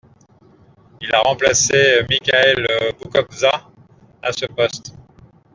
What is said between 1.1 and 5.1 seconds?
a remplacé Michaël Boukobza à ce poste.